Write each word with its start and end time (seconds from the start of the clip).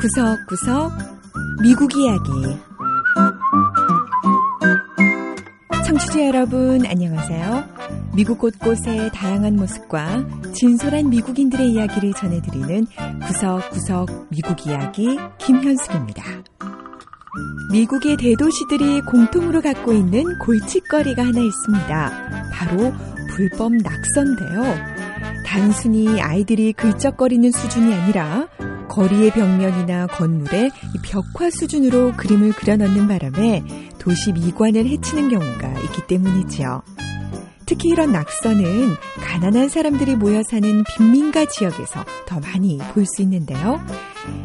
구석구석 0.00 0.92
미국 1.60 1.96
이야기 1.96 2.30
청취자 5.84 6.26
여러분 6.28 6.86
안녕하세요. 6.86 7.64
미국 8.14 8.38
곳곳의 8.38 9.10
다양한 9.12 9.56
모습과 9.56 10.24
진솔한 10.54 11.10
미국인들의 11.10 11.72
이야기를 11.72 12.12
전해드리는 12.12 12.86
구석구석 13.26 14.28
미국 14.28 14.66
이야기 14.68 15.18
김현숙입니다. 15.38 16.22
미국의 17.72 18.18
대도시들이 18.18 19.00
공통으로 19.00 19.60
갖고 19.60 19.92
있는 19.92 20.38
골칫거리가 20.38 21.26
하나 21.26 21.40
있습니다. 21.40 22.50
바로 22.52 22.92
불법 23.30 23.72
낙서인데요. 23.74 24.98
단순히 25.44 26.20
아이들이 26.20 26.72
글적거리는 26.72 27.50
수준이 27.50 27.92
아니라 27.92 28.46
거리의 28.88 29.30
벽면이나 29.32 30.06
건물에 30.06 30.70
벽화 31.02 31.50
수준으로 31.50 32.12
그림을 32.16 32.52
그려넣는 32.52 33.08
바람에 33.08 33.62
도시 33.98 34.32
미관을 34.32 34.86
해치는 34.86 35.28
경우가 35.30 35.80
있기 35.82 36.06
때문이지요. 36.06 36.82
특히 37.66 37.90
이런 37.90 38.12
낙서는 38.12 38.94
가난한 39.20 39.68
사람들이 39.68 40.16
모여 40.16 40.42
사는 40.42 40.84
빈민가 40.84 41.44
지역에서 41.44 42.02
더 42.26 42.40
많이 42.40 42.78
볼 42.94 43.04
수 43.04 43.20
있는데요. 43.22 43.78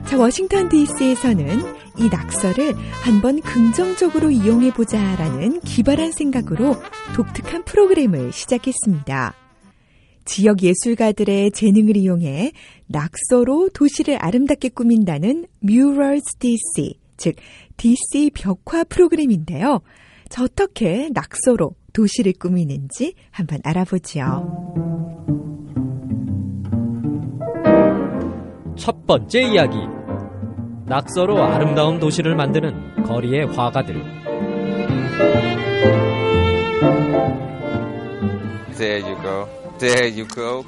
자, 0.05 0.17
워싱턴 0.17 0.67
DC에서는 0.67 1.61
이 1.97 2.09
낙서를 2.09 2.75
한번 3.03 3.39
긍정적으로 3.39 4.29
이용해보자 4.29 5.15
라는 5.15 5.61
기발한 5.61 6.11
생각으로 6.11 6.75
독특한 7.15 7.63
프로그램을 7.63 8.33
시작했습니다. 8.33 9.35
지역 10.25 10.61
예술가들의 10.61 11.51
재능을 11.51 11.97
이용해 11.97 12.51
낙서로 12.93 13.69
도시를 13.73 14.17
아름답게 14.23 14.69
꾸민다는 14.69 15.47
Murals 15.63 16.37
DC, 16.37 16.99
즉 17.17 17.33
DC 17.75 18.29
벽화 18.35 18.83
프로그램인데요. 18.83 19.81
자, 20.29 20.43
어떻게 20.43 21.09
낙서로 21.11 21.71
도시를 21.91 22.33
꾸미는지 22.39 23.15
한번 23.31 23.59
알아보지요. 23.63 24.83
첫 28.77 29.07
번째 29.07 29.41
이야기. 29.41 29.75
낙서로 30.85 31.41
아름다운 31.41 31.99
도시를 31.99 32.35
만드는 32.35 33.03
거리의 33.05 33.47
화가들. 33.47 33.95
There 38.77 39.01
you 39.01 39.21
go. 39.23 39.47
There 39.79 40.09
you 40.11 40.27
go. 40.27 40.63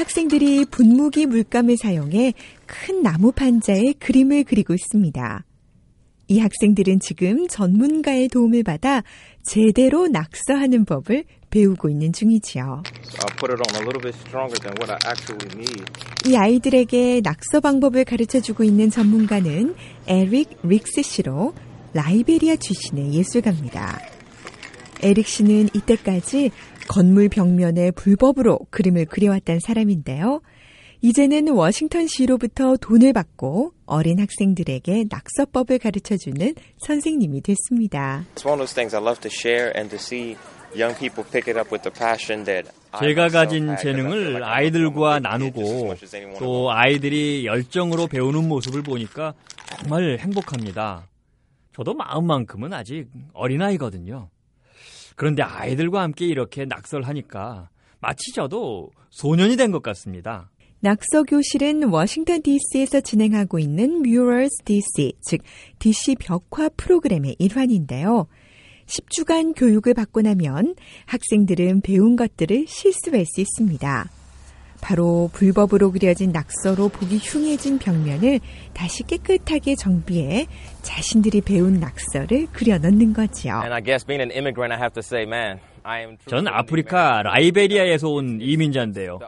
학생들이 0.00 0.64
분무기 0.64 1.26
물감을 1.26 1.76
사용해 1.76 2.32
큰 2.64 3.02
나무 3.02 3.32
판자에 3.32 3.92
그림을 3.98 4.44
그리고 4.44 4.72
있습니다. 4.72 5.44
이 6.28 6.38
학생들은 6.38 7.00
지금 7.00 7.46
전문가의 7.46 8.28
도움을 8.28 8.62
받아 8.62 9.02
제대로 9.42 10.08
낙서하는 10.08 10.86
법을 10.86 11.24
배우고 11.50 11.90
있는 11.90 12.14
중이지요. 12.14 12.82
이 16.26 16.34
아이들에게 16.34 17.20
낙서 17.22 17.60
방법을 17.60 18.06
가르쳐 18.06 18.40
주고 18.40 18.64
있는 18.64 18.88
전문가는 18.88 19.74
에릭 20.06 20.60
릭스 20.62 21.02
씨로 21.02 21.52
라이베리아 21.92 22.56
출신의 22.56 23.12
예술가입니다. 23.12 24.00
에릭 25.02 25.26
씨는 25.26 25.68
이때까지 25.74 26.52
건물 26.90 27.28
벽면에 27.28 27.92
불법으로 27.92 28.58
그림을 28.70 29.04
그려왔다는 29.04 29.60
사람인데요. 29.60 30.40
이제는 31.02 31.48
워싱턴시로부터 31.50 32.78
돈을 32.78 33.12
받고 33.12 33.72
어린 33.86 34.18
학생들에게 34.18 35.04
낙서법을 35.08 35.78
가르쳐주는 35.78 36.54
선생님이 36.78 37.42
됐습니다. 37.42 38.24
제가 42.98 43.28
가진 43.28 43.76
재능을 43.76 44.42
아이들과 44.42 45.20
나누고 45.20 45.94
또 46.40 46.72
아이들이 46.72 47.46
열정으로 47.46 48.08
배우는 48.08 48.48
모습을 48.48 48.82
보니까 48.82 49.34
정말 49.78 50.18
행복합니다. 50.18 51.06
저도 51.72 51.94
마음만큼은 51.94 52.72
아직 52.72 53.06
어린아이거든요. 53.32 54.28
그런데 55.20 55.42
아이들과 55.42 56.00
함께 56.00 56.24
이렇게 56.24 56.64
낙설하니까 56.64 57.68
마치 58.00 58.32
저도 58.32 58.88
소년이 59.10 59.56
된 59.58 59.70
것 59.70 59.82
같습니다. 59.82 60.48
낙서 60.80 61.24
교실은 61.24 61.90
워싱턴 61.90 62.40
DC에서 62.40 63.02
진행하고 63.02 63.58
있는 63.58 63.96
Murals 63.96 64.62
DC, 64.64 65.12
즉 65.20 65.42
DC 65.78 66.16
벽화 66.20 66.70
프로그램의 66.70 67.36
일환인데요. 67.38 68.28
10주간 68.86 69.52
교육을 69.54 69.92
받고 69.92 70.22
나면 70.22 70.74
학생들은 71.04 71.82
배운 71.82 72.16
것들을 72.16 72.64
실습할 72.66 73.26
수 73.26 73.42
있습니다. 73.42 74.19
바로 74.82 75.30
불법으로 75.32 75.92
그려진 75.92 76.32
낙서로 76.32 76.88
보기 76.88 77.18
흉해진 77.18 77.78
벽면을 77.78 78.40
다시 78.72 79.02
깨끗하게 79.04 79.74
정비해 79.76 80.46
자신들이 80.82 81.40
배운 81.42 81.80
낙서를 81.80 82.46
그려 82.52 82.78
넣는 82.78 83.12
거지요. 83.12 83.62
전 86.26 86.46
아프리카 86.46 87.22
라이베리아에서 87.22 88.08
온 88.08 88.38
이민자인데요. 88.40 89.18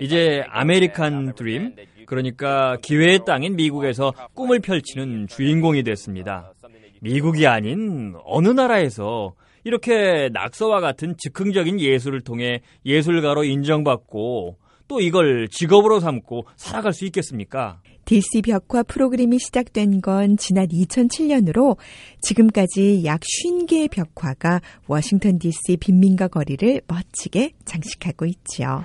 이제 0.00 0.42
아메리칸 0.48 1.34
드림, 1.34 1.74
그러니까 2.06 2.76
기회의 2.82 3.20
땅인 3.26 3.56
미국에서 3.56 4.12
꿈을 4.34 4.60
펼치는 4.60 5.26
주인공이 5.28 5.82
됐습니다. 5.82 6.52
미국이 7.00 7.46
아닌 7.46 8.14
어느 8.24 8.48
나라에서 8.48 9.34
이렇게 9.64 10.30
낙서와 10.32 10.80
같은 10.80 11.14
즉흥적인 11.18 11.80
예술을 11.80 12.22
통해 12.22 12.60
예술가로 12.86 13.44
인정받고 13.44 14.56
또 14.88 15.00
이걸 15.00 15.48
직업으로 15.48 16.00
삼고 16.00 16.46
살아갈 16.56 16.92
수 16.92 17.04
있겠습니까? 17.04 17.80
DC 18.06 18.40
벽화 18.40 18.82
프로그램이 18.82 19.38
시작된 19.38 20.00
건 20.00 20.38
지난 20.38 20.66
2007년으로 20.68 21.76
지금까지 22.22 23.04
약 23.04 23.20
50개의 23.20 23.90
벽화가 23.90 24.62
워싱턴 24.86 25.38
DC 25.38 25.76
빈민가 25.76 26.28
거리를 26.28 26.80
멋지게 26.86 27.52
장식하고 27.66 28.24
있지요. 28.24 28.82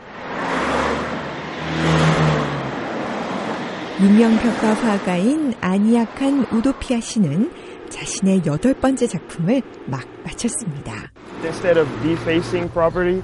유명 4.02 4.36
벽화 4.40 4.74
화가인 4.74 5.54
아니아칸 5.62 6.48
우도피아 6.52 7.00
씨는 7.00 7.50
자신의 7.90 8.42
여덟 8.46 8.74
번째 8.74 9.08
작품을 9.08 9.62
막 9.86 10.06
마쳤습니다. 10.26 11.12
Instead 11.44 11.80
of 11.80 11.88
defacing 12.02 12.70
property, 12.74 13.22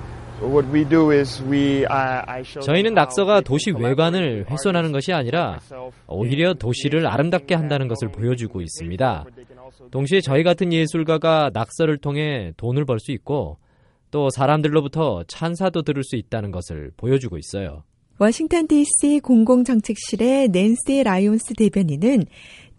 저희는 2.62 2.94
낙서가 2.94 3.42
도시 3.42 3.72
외관을 3.72 4.46
훼손하는 4.50 4.92
것이 4.92 5.12
아니라 5.14 5.60
오히려 6.08 6.54
도시를 6.54 7.08
아름답게 7.08 7.56
한다는 7.56 7.88
것을 7.88 8.10
보여주고 8.10 8.62
있습니다. 8.62 9.26
동시에 9.92 10.22
저희 10.22 10.44
같은 10.44 10.72
예술가가 10.74 11.52
낙서를 11.54 11.98
통해 11.98 12.54
돈을 12.58 12.86
벌 12.86 13.00
수 13.00 13.12
있고 13.12 13.58
또 14.12 14.30
사람들로부터 14.30 15.24
찬사도 15.28 15.84
들을 15.84 16.04
수 16.04 16.16
있다는 16.16 16.52
것을 16.52 16.92
보여주고 16.98 17.38
있어요. 17.38 17.84
워싱턴 18.18 18.68
DC 18.68 19.22
공공정책실의 19.24 20.50
낸시 20.50 21.04
라이온스 21.04 21.54
대변인은 21.54 22.26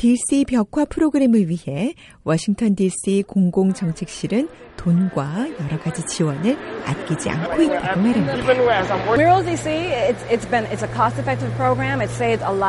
DC 0.01 0.47
벽화 0.47 0.87
프로그램을 0.87 1.51
위해 1.51 1.93
워싱턴 2.25 2.75
DC 2.75 3.25
공공정책실은 3.27 4.49
돈과 4.79 5.47
여러 5.61 5.79
가지 5.79 6.03
지원을 6.07 6.57
아끼지 6.87 7.29
않고 7.29 7.61
있다고 7.61 8.01
말합니다. 8.01 8.35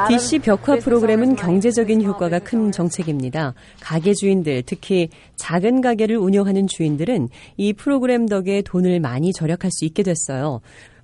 DC 0.09 0.39
벽화 0.39 0.75
프로그램은 0.75 1.38
경제적인 1.38 2.03
효과가 2.03 2.39
큰 2.39 2.69
정책입니다. 2.73 3.53
가게 3.79 4.13
주인들, 4.13 4.63
특히 4.65 5.07
작은 5.38 5.79
가게를 5.79 6.17
운영하는 6.17 6.67
주인들은 6.67 7.29
이 7.56 7.71
프로그램 7.71 8.25
덕에 8.27 8.61
돈을 8.61 9.00
많이 9.00 9.31
절약할 9.31 9.71
수 9.71 9.85
있게 9.85 10.03
됐어요. 10.03 10.59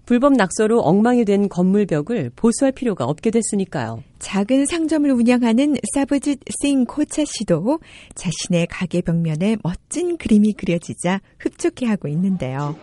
불법 0.08 0.38
낙서로 0.38 0.80
엉망이 0.80 1.26
된 1.26 1.50
건물벽을 1.50 2.32
보수할 2.34 2.72
필요가 2.72 3.04
없게 3.04 3.30
됐으니까요. 3.30 4.04
작은 4.20 4.66
상점을 4.66 5.12
운영하는 5.12 5.76
사브짓 5.94 6.40
싱 6.62 6.86
코차 6.86 7.26
씨도 7.26 7.80
자신의 8.16 8.68
가게 8.68 9.02
벽면에 9.02 9.58
멋진 9.64 10.18
그림이 10.18 10.54
그려지자 10.54 11.20
흡족해하고 11.40 12.08
있는데요. 12.08 12.78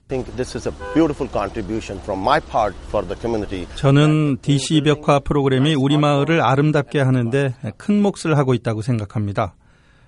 저는 3.76 4.36
DC 4.42 4.82
벽화 4.82 5.20
프로그램이 5.20 5.74
우리 5.74 5.96
마을을 5.96 6.42
아름답게 6.42 7.00
하는데 7.00 7.54
큰 7.78 8.02
몫을 8.02 8.36
하고 8.36 8.52
있다고 8.52 8.82
생각합니다. 8.82 9.56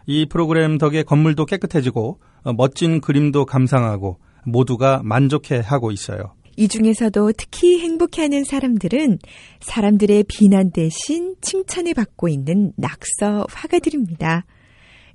이 0.04 0.26
프로그램 0.26 0.76
덕에 0.76 1.02
건물도 1.02 1.46
깨끗해지고 1.46 2.20
멋진 2.58 3.00
그림도 3.00 3.46
감상하고 3.46 4.18
모두가 4.44 5.00
만족해 5.02 5.62
하고 5.64 5.90
있어요. 5.90 6.36
이 6.56 6.69
중에서도 6.69 7.32
특히 7.37 7.81
행복해하는 7.81 8.44
사람들은 8.44 9.19
사람들의 9.61 10.25
비난 10.25 10.70
대신 10.70 11.37
칭찬을 11.43 11.93
받고 11.94 12.29
있는 12.29 12.73
낙서 12.76 13.47
화가들입니다. 13.50 14.47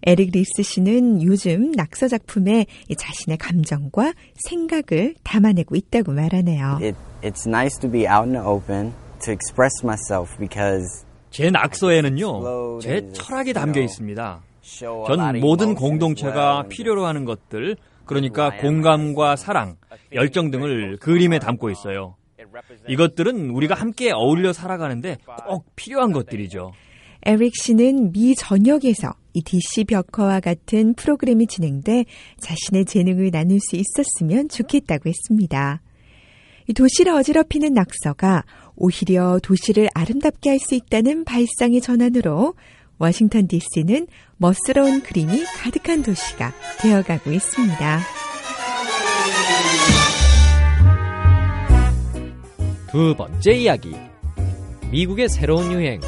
에릭 0.04 0.32
리스 0.32 0.64
씨는 0.64 1.22
요즘 1.24 1.72
낙서 1.72 2.08
작품에 2.08 2.66
자신의 2.96 3.38
감정과 3.38 4.14
생각을 4.36 5.16
담아내고 5.24 5.76
있다고 5.76 6.12
말하네요. 6.12 6.80
It, 6.82 6.98
it's 7.22 7.48
nice 7.48 7.80
to 7.80 7.90
be 7.90 8.08
out 8.08 8.24
in 8.24 8.34
the 8.34 8.44
open 8.44 8.94
to 9.24 9.32
express 9.32 9.84
myself 9.84 10.36
because 10.40 11.06
제 11.30 11.50
낙서에는요, 11.50 12.80
제 12.82 13.10
철학이 13.14 13.54
담겨 13.54 13.82
있습니다. 13.82 14.42
전 14.62 15.40
모든 15.40 15.76
공동체가 15.76 16.66
필요로 16.68 17.06
하는 17.06 17.26
것들, 17.26 17.78
그러니까 18.06 18.51
공감과 18.57 19.36
사랑, 19.36 19.75
열정 20.13 20.51
등을 20.51 20.98
그림에 20.98 21.39
담고 21.39 21.69
있어요. 21.69 22.15
이것들은 22.88 23.51
우리가 23.51 23.75
함께 23.75 24.12
어울려 24.12 24.51
살아가는데 24.53 25.18
꼭 25.48 25.65
필요한 25.75 26.12
것들이죠. 26.12 26.71
에릭 27.25 27.53
씨는 27.56 28.12
미 28.12 28.36
전역에서 28.36 29.13
이 29.33 29.44
DC 29.44 29.86
벽화와 29.86 30.39
같은 30.39 30.95
프로그램이 30.95 31.48
진행돼 31.48 32.06
자신의 32.39 32.86
재능을 32.86 33.30
나눌 33.31 33.59
수 33.59 33.75
있었으면 33.75 34.50
좋겠다고 34.50 35.07
했습니다. 35.07 35.81
이 36.68 36.74
도시를 36.74 37.13
어지럽히는 37.13 37.74
낙서가 37.74 38.44
오히려 38.75 39.39
도시를 39.44 39.89
아름답게 39.94 40.50
할 40.50 40.59
수 40.59 40.75
있다는 40.75 41.24
발상의 41.25 41.81
전환으로 41.81 42.56
워싱턴 42.98 43.48
DC는 43.48 44.07
멋스러운 44.42 45.04
그림이 45.04 45.44
가득한 45.44 46.02
도시가 46.02 46.52
되어가고 46.80 47.32
있습니다. 47.32 48.00
두 52.90 53.16
번째 53.16 53.52
이야기. 53.52 53.96
미국의 54.90 55.30
새로운 55.30 55.72
유행, 55.72 56.02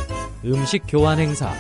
음식 0.44 0.82
교환 0.88 1.20
행사. 1.20 1.54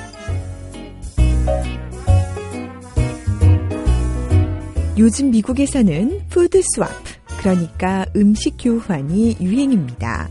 요즘 4.97 5.29
미국에서는 5.29 6.27
food 6.29 6.59
swap, 6.59 6.89
그러니까 7.37 8.07
음식 8.15 8.55
교환이 8.59 9.37
유행입니다. 9.39 10.27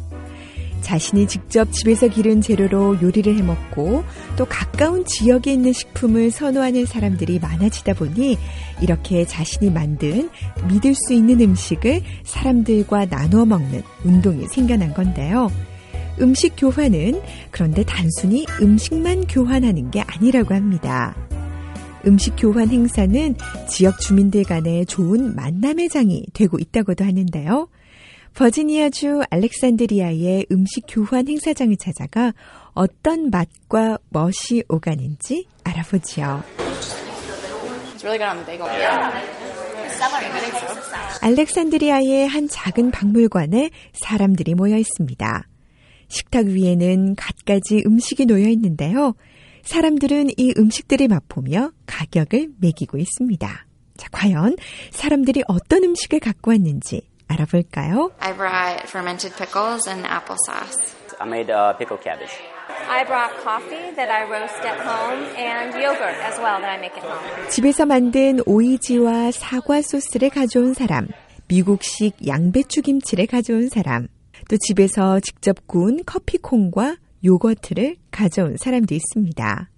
자신이 0.93 1.27
직접 1.27 1.73
집에서 1.73 2.07
기른 2.07 2.43
재료로 2.43 3.01
요리를 3.01 3.35
해 3.35 3.41
먹고 3.41 4.05
또 4.37 4.45
가까운 4.45 5.07
지역에 5.07 5.55
있는 5.55 5.73
식품을 5.73 6.31
선호하는 6.31 6.85
사람들이 6.85 7.39
많아지다 7.39 7.95
보니 7.95 8.37
이렇게 8.83 9.25
자신이 9.25 9.71
만든 9.71 10.29
믿을 10.69 10.95
수 10.95 11.15
있는 11.15 11.41
음식을 11.41 12.03
사람들과 12.25 13.07
나눠 13.07 13.47
먹는 13.47 13.83
운동이 14.05 14.47
생겨난 14.49 14.93
건데요. 14.93 15.51
음식 16.21 16.57
교환은 16.59 17.23
그런데 17.51 17.85
단순히 17.85 18.45
음식만 18.61 19.29
교환하는 19.29 19.91
게 19.91 20.03
아니라고 20.03 20.55
합니다. 20.55 21.17
음식 22.07 22.35
교환 22.37 22.69
행사는 22.69 23.35
지역 23.67 23.99
주민들 23.99 24.45
간의 24.45 24.85
좋은 24.85 25.35
만남의 25.37 25.89
장이 25.89 26.27
되고 26.35 26.59
있다고도 26.59 27.03
하는데요. 27.03 27.69
버지니아주 28.35 29.23
알렉산드리아의 29.29 30.47
음식 30.51 30.85
교환 30.89 31.29
행사장을 31.29 31.77
찾아가 31.77 32.33
어떤 32.73 33.31
맛과 33.31 33.99
멋이 34.09 34.63
오가는지 34.69 35.47
알아보지요. 35.65 36.43
알렉산드리아의 41.21 42.27
한 42.27 42.49
작은 42.49 42.91
박물관에 42.91 43.71
사람들이 43.93 44.55
모여 44.55 44.77
있습니다. 44.79 45.49
식탁 46.09 46.47
위에는 46.47 47.15
갖가지 47.15 47.83
음식이 47.87 48.27
놓여 48.27 48.49
있는데요. 48.49 49.15
사람들은 49.63 50.31
이 50.37 50.55
음식들을 50.57 51.07
맛보며 51.09 51.71
가격을 51.87 52.49
매기고 52.61 52.99
있습니다. 52.99 53.67
자, 53.97 54.09
과연 54.11 54.57
사람들이 54.91 55.43
어떤 55.47 55.85
음식을 55.85 56.19
갖고 56.19 56.51
왔는지 56.51 57.03
알아볼까요? 57.33 58.11
I 58.21 58.33
brought 58.33 58.89
fermented 58.89 59.35
pickles 59.37 59.87
and 59.89 60.05
applesauce. 60.05 60.95
I 61.21 61.27
made 61.27 61.51
uh, 61.51 61.73
pickle 61.75 61.99
cabbage. 61.99 62.33
I 62.89 63.05
brought 63.05 63.33
coffee 63.45 63.95
that 63.97 64.11
I 64.11 64.25
roast 64.29 64.61
at 64.65 64.81
home 64.81 65.25
and 65.37 65.75
yogurt 65.75 66.17
as 66.25 66.39
well 66.39 66.61
that 66.61 66.71
I 66.71 66.79
make 66.79 66.97
at 66.97 67.05
home. 67.05 67.49
집에서 67.49 67.87
만든 67.87 68.41
오이지와 68.47 69.31
사과 69.33 69.83
소스를 69.83 70.31
가져온 70.31 70.75
사람, 70.75 71.09
미국식 71.49 72.27
양배추 72.27 72.83
김치를 72.83 73.27
가져온 73.27 73.69
사람, 73.69 74.09
또 74.49 74.57
집에서 74.57 75.21
직접 75.21 75.67
구운 75.67 76.03
커피콩과 76.05 76.97
요거트를 77.25 77.97
가져온 78.11 78.57
사람도 78.57 78.95
있습니다. 78.95 79.71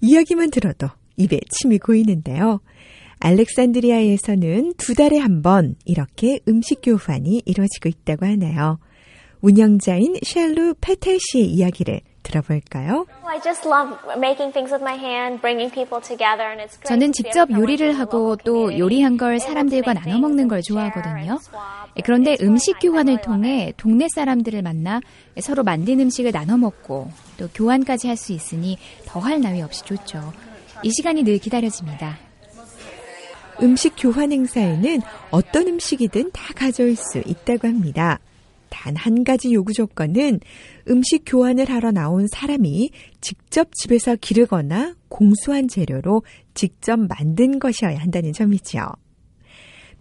이야기만 0.00 0.50
들어도 0.50 0.88
입에 1.16 1.40
침이 1.50 1.78
고이는데요. 1.78 2.60
알렉산드리아에서는 3.22 4.74
두 4.76 4.94
달에 4.94 5.18
한 5.18 5.42
번 5.42 5.74
이렇게 5.84 6.38
음식 6.46 6.80
교환이 6.82 7.42
이루어지고 7.46 7.88
있다고 7.88 8.26
하네요. 8.26 8.78
운영자인 9.40 10.14
샬루 10.22 10.74
페텔 10.80 11.18
씨의 11.18 11.46
이야기를 11.46 12.00
들어볼까요? 12.22 13.06
저는 16.84 17.12
직접 17.12 17.50
요리를 17.50 17.98
하고 17.98 18.36
또 18.44 18.78
요리한 18.78 19.16
걸 19.16 19.40
사람들과 19.40 19.94
나눠 19.94 20.18
먹는 20.20 20.46
걸 20.46 20.60
좋아하거든요. 20.62 21.40
그런데 22.04 22.36
음식 22.40 22.76
교환을 22.80 23.20
통해 23.22 23.72
동네 23.76 24.06
사람들을 24.14 24.62
만나 24.62 25.00
서로 25.40 25.64
만든 25.64 25.98
음식을 25.98 26.30
나눠 26.30 26.56
먹고 26.56 27.10
또 27.36 27.48
교환까지 27.52 28.06
할 28.06 28.16
수 28.16 28.32
있으니 28.32 28.78
더할 29.06 29.40
나위 29.40 29.60
없이 29.62 29.82
좋죠. 29.84 30.32
이 30.84 30.90
시간이 30.90 31.24
늘 31.24 31.38
기다려집니다. 31.38 32.18
음식 33.60 33.94
교환 33.96 34.32
행사에는 34.32 35.02
어떤 35.30 35.68
음식이든 35.68 36.30
다 36.32 36.52
가져올 36.54 36.96
수 36.96 37.18
있다고 37.24 37.68
합니다. 37.68 38.18
단 38.70 38.96
한 38.96 39.22
가지 39.22 39.52
요구 39.52 39.72
조건은 39.74 40.40
음식 40.88 41.22
교환을 41.26 41.68
하러 41.68 41.90
나온 41.92 42.26
사람이 42.26 42.90
직접 43.20 43.74
집에서 43.74 44.16
기르거나 44.16 44.94
공수한 45.08 45.68
재료로 45.68 46.22
직접 46.54 46.98
만든 46.98 47.58
것이어야 47.58 47.98
한다는 47.98 48.32
점이지요. 48.32 48.90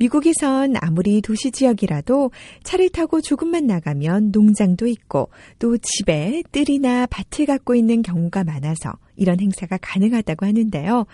미국에선 0.02 0.74
아무리 0.82 1.22
도시 1.22 1.52
지역이라도 1.52 2.32
차를 2.64 2.90
타고 2.90 3.22
조금만 3.22 3.68
나가면 3.68 4.32
농장도 4.32 4.88
있고 4.88 5.30
또 5.60 5.78
집에 5.78 6.42
뜰이나 6.52 7.06
밭을 7.06 7.46
갖고 7.46 7.76
있는 7.76 8.02
경우가 8.02 8.44
많아서 8.44 8.94
이런 9.16 9.40
행사가 9.40 9.78
가능하다고 9.80 10.48
하는데요. 10.48 11.06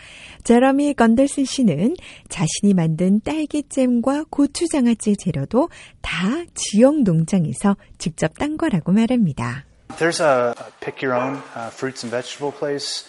제러미 0.46 0.94
건덜슨 0.94 1.44
씨는 1.44 1.96
자신이 2.30 2.74
만든 2.74 3.20
딸기잼과 3.20 4.28
고추장아찌 4.30 5.18
재료도 5.18 5.68
다 6.02 6.46
지역 6.54 7.02
농장에서 7.02 7.76
직접 7.98 8.38
딴 8.38 8.56
거라고 8.56 8.94
말합니다. 8.94 9.66
There's 9.98 10.22
a 10.22 10.54
pick 10.80 11.06
your 11.06 11.14
own 11.14 11.42
uh, 11.58 11.70
fruits 11.72 12.06
and 12.06 12.12
vegetable 12.12 12.58
place. 12.58 13.04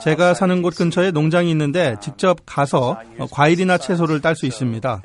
제가 0.00 0.34
사는 0.34 0.62
곳 0.62 0.74
근처에 0.74 1.10
농장이 1.10 1.50
있는데 1.50 1.96
직접 2.00 2.38
가서 2.46 2.98
과일이나 3.30 3.78
채소를 3.78 4.20
딸 4.20 4.36
수 4.36 4.46
있습니다. 4.46 5.02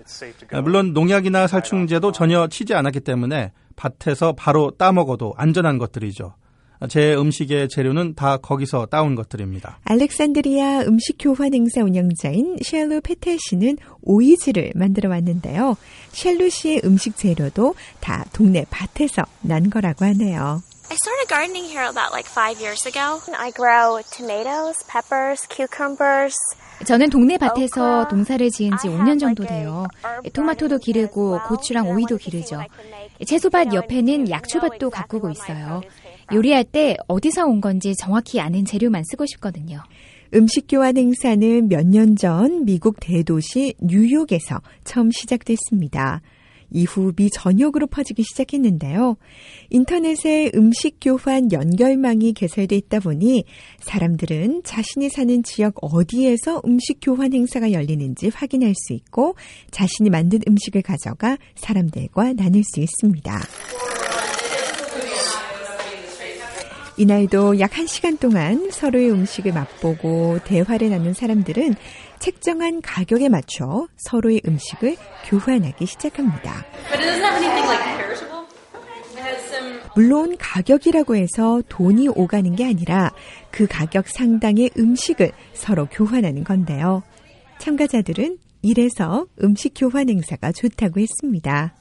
물론 0.64 0.94
농약이나 0.94 1.48
살충제도 1.48 2.12
전혀 2.12 2.48
치지 2.48 2.74
않았기 2.74 3.02
때문에 3.02 3.52
밭에서 3.76 4.34
바로 4.34 4.72
따 4.78 4.92
먹어도 4.92 5.34
안전한 5.38 5.78
것들이죠. 5.78 6.34
제 6.90 7.16
음식의 7.16 7.70
재료는 7.70 8.14
다 8.14 8.38
거기서 8.38 8.86
따온 8.86 9.16
것들입니다. 9.16 9.80
알렉산드리아 9.84 10.82
음식 10.82 11.16
교환 11.20 11.54
행사 11.54 11.82
운영자인 11.82 12.58
샬루 12.62 13.02
페텔 13.02 13.38
씨는 13.40 13.78
오이지를 14.04 14.74
만들어 14.76 15.10
왔는데요. 15.10 15.76
샬루 16.12 16.52
씨의 16.52 16.82
음식 16.86 17.18
재료도 17.18 17.74
다 18.00 18.26
동네 18.32 18.64
밭에서 18.70 19.24
난 19.42 19.72
거라고 19.72 20.06
하네요. 20.06 20.62
I 20.90 20.96
started 20.96 21.28
gardening 21.28 21.66
here 21.66 21.84
about 21.84 22.12
like 22.14 22.28
five 22.28 22.62
years 22.62 22.86
ago. 22.86 23.20
I 23.38 23.52
grow 23.52 24.00
tomatoes, 24.10 24.84
peppers, 24.88 25.46
cucumbers. 25.50 26.38
저는 26.86 27.10
동네 27.10 27.38
밭에서 27.38 28.08
농사를 28.10 28.50
지은 28.52 28.78
지 28.78 28.88
5년 28.88 29.20
정도 29.20 29.46
돼요. 29.46 29.88
토마토도 30.32 30.78
기르고 30.78 31.40
고추랑 31.48 31.90
오이도 31.90 32.18
기르죠. 32.18 32.62
채소밭 33.26 33.74
옆에는 33.74 34.30
약초밭도 34.30 34.90
가꾸고 34.92 35.30
있어요. 35.32 35.82
요리할 36.32 36.64
때 36.64 36.96
어디서 37.08 37.46
온 37.46 37.60
건지 37.62 37.94
정확히 37.98 38.40
아는 38.40 38.64
재료만 38.64 39.04
쓰고 39.10 39.26
싶거든요. 39.26 39.84
음식 40.34 40.68
교환 40.70 40.96
행사는 40.98 41.68
몇 41.68 41.86
년 41.88 42.16
전 42.16 42.64
미국 42.66 42.98
대도시 43.02 43.74
뉴욕에서 43.82 44.62
처음 44.86 45.10
시작됐습니다. 45.12 46.22
이후 46.72 47.14
미 47.16 47.30
전역으로 47.30 47.88
퍼지기 47.88 48.24
시작했는데요. 48.24 49.18
인터넷에 49.70 50.52
음식 50.56 50.98
교환 51.02 51.52
연결망이 51.52 52.34
개설돼 52.34 52.76
있다 52.76 53.00
보니 53.00 53.46
사람들은 53.80 54.62
자신이 54.64 55.10
사는 55.10 55.44
지역 55.44 55.76
어디에서 55.82 56.62
음식 56.66 57.00
교환 57.02 57.34
행사가 57.34 57.72
열리는지 57.72 58.30
확인할 58.34 58.74
수 58.76 58.94
있고 58.94 59.36
자신이 59.72 60.10
만든 60.10 60.40
음식을 60.48 60.82
가져가 60.82 61.38
사람들과 61.56 62.34
나눌 62.34 62.64
수 62.64 62.80
있습니다. 62.80 63.97
이날도 66.98 67.60
약 67.60 67.72
1시간 67.72 68.20
동안 68.20 68.72
서로의 68.72 69.12
음식을 69.12 69.54
맛보고 69.54 70.40
대화를 70.44 70.90
나눈 70.90 71.14
사람들은 71.14 71.76
책정한 72.18 72.82
가격에 72.82 73.30
맞춰 73.30 73.88
서로의 73.98 74.42
음식을 74.48 74.98
교환하기 75.26 75.86
시작합니다. 75.86 76.66
물론 79.96 80.38
가격이라고 80.40 81.16
해서 81.16 81.62
돈이 81.70 82.08
오가는 82.08 82.56
게 82.56 82.66
아니라 82.66 83.12
그 83.52 83.68
가격 83.68 84.08
상당의 84.08 84.72
음식을 84.78 85.32
서로 85.54 85.86
교환하는 85.88 86.44
건데요. 86.44 87.04
참가자들은 87.60 88.38
이래서 88.72 89.26
음식 89.42 89.72
교환 89.78 90.10
행사가 90.10 90.52
좋다고 90.52 91.00
했습니다. 91.00 91.74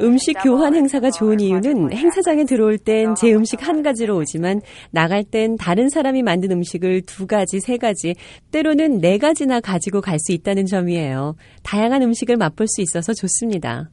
음식 0.00 0.32
교환 0.42 0.74
행사가 0.74 1.10
좋은 1.12 1.38
이유는 1.38 1.92
행사장에 1.92 2.44
들어올 2.44 2.78
땐 2.78 3.14
제 3.14 3.32
음식 3.32 3.64
한 3.68 3.84
가지로 3.84 4.16
오지만 4.16 4.60
나갈 4.90 5.22
땐 5.22 5.56
다른 5.56 5.88
사람이 5.88 6.24
만든 6.24 6.50
음식을 6.50 7.02
두 7.02 7.28
가지, 7.28 7.60
세 7.60 7.76
가지, 7.76 8.14
때로는 8.50 9.00
네 9.00 9.18
가지나 9.18 9.60
가지고 9.60 10.00
갈 10.00 10.16
수 10.18 10.32
있다는 10.32 10.66
점이에요. 10.66 11.36
다양한 11.62 12.02
음식을 12.02 12.36
맛볼 12.38 12.66
수 12.66 12.80
있어서 12.80 13.12
좋습니다. 13.14 13.90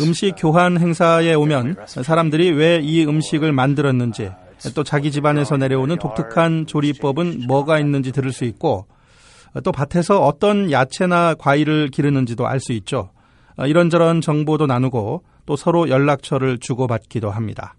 음식 0.00 0.34
교환 0.38 0.78
행사에 0.78 1.34
오면 1.34 1.76
사람들이 1.86 2.52
왜 2.52 2.80
이 2.80 3.04
음식을 3.04 3.52
만들었는지 3.52 4.30
또 4.74 4.84
자기 4.84 5.10
집안에서 5.10 5.56
내려오는 5.56 5.96
독특한 5.98 6.66
조리법은 6.66 7.46
뭐가 7.46 7.78
있는지 7.78 8.12
들을 8.12 8.32
수 8.32 8.44
있고 8.44 8.86
또 9.64 9.72
밭에서 9.72 10.20
어떤 10.20 10.70
야채나 10.70 11.34
과일을 11.34 11.88
기르는지도 11.88 12.46
알 12.46 12.60
수 12.60 12.72
있죠. 12.72 13.10
이런저런 13.58 14.20
정보도 14.20 14.66
나누고 14.66 15.22
또 15.46 15.56
서로 15.56 15.88
연락처를 15.88 16.58
주고받기도 16.58 17.30
합니다. 17.30 17.74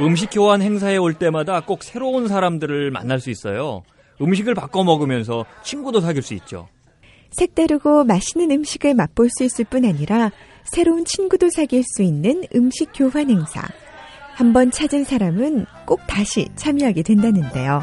음식 0.00 0.30
교환 0.30 0.62
행사에 0.62 0.96
올 0.96 1.14
때마다 1.14 1.60
꼭 1.60 1.82
새로운 1.82 2.28
사람들을 2.28 2.90
만날 2.90 3.20
수 3.20 3.30
있어요. 3.30 3.82
음식을 4.20 4.54
바꿔 4.54 4.84
먹으면서 4.84 5.44
친구도 5.62 6.00
사귈 6.00 6.22
수 6.22 6.34
있죠. 6.34 6.68
색다르고 7.30 8.04
맛있는 8.04 8.50
음식을 8.52 8.94
맛볼 8.94 9.28
수 9.30 9.42
있을 9.42 9.64
뿐 9.64 9.84
아니라 9.84 10.30
새로운 10.64 11.04
친구도 11.04 11.50
사귈 11.50 11.82
수 11.84 12.02
있는 12.02 12.42
음식 12.54 12.90
교환 12.94 13.30
행사. 13.30 13.62
한번 14.34 14.70
찾은 14.70 15.04
사람은 15.04 15.66
꼭 15.86 16.00
다시 16.06 16.48
참여하게 16.56 17.02
된다는데요. 17.02 17.80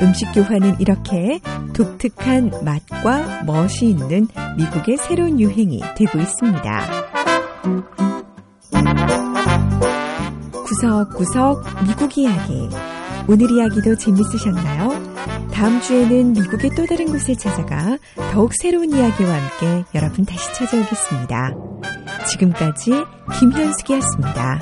음식 0.00 0.26
교환은 0.32 0.80
이렇게 0.80 1.40
독특한 1.72 2.50
맛과 2.64 3.44
멋이 3.44 3.90
있는 3.90 4.26
미국의 4.56 4.96
새로운 4.98 5.40
유행이 5.40 5.80
되고 5.96 6.18
있습니다. 6.18 7.12
구석구석 10.66 11.64
미국 11.86 12.18
이야기. 12.18 12.68
오늘 13.28 13.50
이야기도 13.52 13.96
재밌으셨나요? 13.96 14.90
다음 15.52 15.80
주에는 15.80 16.32
미국의 16.32 16.70
또 16.76 16.84
다른 16.86 17.06
곳을 17.06 17.36
찾아가 17.36 17.96
더욱 18.32 18.52
새로운 18.54 18.90
이야기와 18.90 19.30
함께 19.32 19.84
여러분 19.94 20.24
다시 20.24 20.52
찾아오겠습니다. 20.54 21.71
지금까지 22.24 22.92
김현숙이었습니다. 23.38 24.58